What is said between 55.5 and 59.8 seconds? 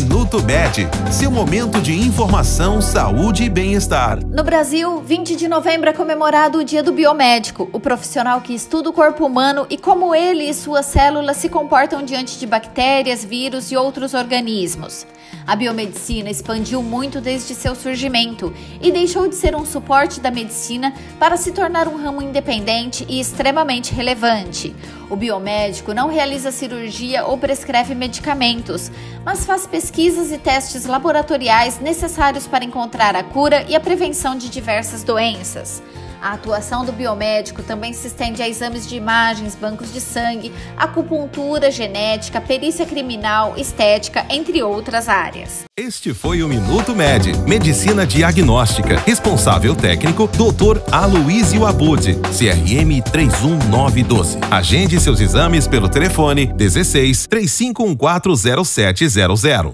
pelo telefone 16 35140700.